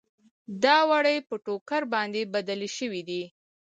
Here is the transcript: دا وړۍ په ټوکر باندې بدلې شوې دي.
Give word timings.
دا 0.63 0.77
وړۍ 0.89 1.17
په 1.27 1.35
ټوکر 1.45 1.81
باندې 1.93 2.21
بدلې 2.33 2.69
شوې 2.77 3.01
دي. 3.09 3.23